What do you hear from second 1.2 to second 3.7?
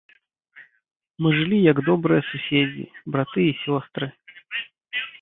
Мы жылі як добрыя суседзі, браты і